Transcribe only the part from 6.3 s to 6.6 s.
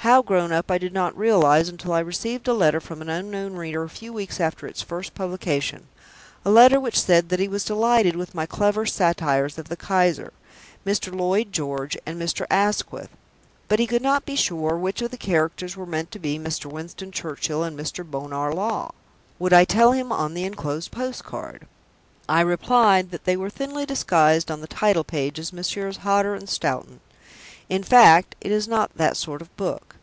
a